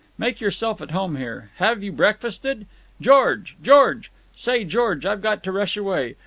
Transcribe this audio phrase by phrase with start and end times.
[0.17, 1.51] Make yourself at home here.
[1.57, 2.65] Have you breakfasted?
[2.99, 3.55] George!
[3.61, 4.09] George!
[4.35, 6.15] Say, George, I've got to rush away.